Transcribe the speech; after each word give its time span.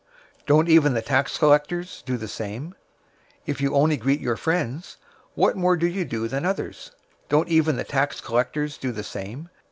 Don't 0.47 0.67
even 0.67 0.95
the 0.95 1.03
tax 1.03 1.37
collectors 1.37 2.01
do 2.07 2.17
the 2.17 2.27
same? 2.27 2.69
005:047 3.41 3.41
If 3.45 3.61
you 3.61 3.75
only 3.75 3.97
greet 3.97 4.19
your 4.19 4.35
friends, 4.35 4.97
what 5.35 5.55
more 5.55 5.77
do 5.77 5.85
you 5.85 6.05
do 6.05 6.27
than 6.27 6.43
others? 6.43 6.89
Don't 7.29 7.49
even 7.49 7.75
the 7.75 7.83
tax 7.83 8.19
collectors 8.19 8.79
do 8.79 8.91
the 8.91 9.03
same? 9.03 9.49